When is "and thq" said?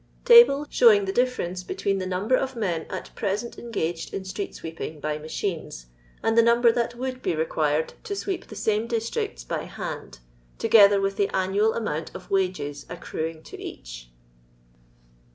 6.23-6.43